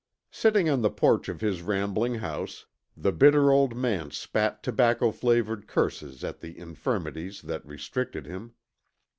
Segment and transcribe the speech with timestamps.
[0.31, 2.65] Sitting on the porch of his rambling house,
[2.97, 8.55] the bitter old man spat tobacco flavored curses at the infirmities that restricted him.